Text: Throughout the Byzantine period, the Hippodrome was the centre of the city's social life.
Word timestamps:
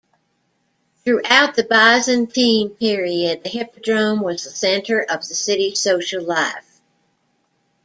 Throughout 1.05 1.53
the 1.53 1.63
Byzantine 1.63 2.71
period, 2.71 3.43
the 3.43 3.49
Hippodrome 3.49 4.21
was 4.21 4.43
the 4.45 4.49
centre 4.49 5.01
of 5.03 5.19
the 5.27 5.35
city's 5.35 5.79
social 5.79 6.23
life. 6.23 6.81